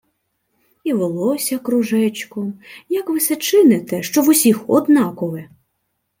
—І 0.83 0.93
волосся 0.93 1.59
кружечком... 1.59 2.59
Як 2.89 3.09
ви 3.09 3.19
се 3.19 3.35
чините, 3.35 4.03
що 4.03 4.21
в 4.21 4.29
усіх 4.29 4.69
однакове! 4.69 5.49